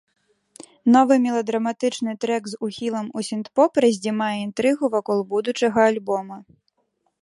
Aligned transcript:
Новы 0.95 1.15
меладраматычны 1.25 2.11
трэк 2.25 2.43
з 2.53 2.59
ухілам 2.69 3.13
у 3.21 3.25
сінт-поп 3.31 3.71
раздзімае 3.87 4.35
інтрыгу 4.47 4.85
вакол 4.97 5.19
будучага 5.37 5.79
альбома. 5.93 6.37